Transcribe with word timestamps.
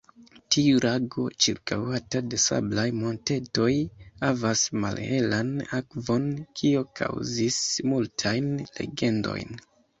Tiu 0.53 0.77
lago, 0.85 1.25
ĉirkaŭata 1.45 2.21
de 2.31 2.39
sablaj 2.45 2.85
montetoj, 3.03 3.69
havas 4.23 4.65
malhelan 4.87 5.53
akvon, 5.83 6.29
kio 6.63 6.85
kaŭzis 7.03 7.63
multajn 7.95 8.53
legendojn. 8.67 9.59